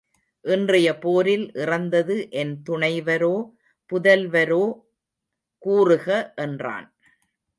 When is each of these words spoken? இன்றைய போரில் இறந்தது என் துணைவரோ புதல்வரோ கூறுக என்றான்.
இன்றைய 0.45 0.87
போரில் 0.97 1.43
இறந்தது 1.53 2.15
என் 2.31 2.53
துணைவரோ 2.69 3.35
புதல்வரோ 3.91 4.63
கூறுக 5.63 6.07
என்றான். 6.35 6.87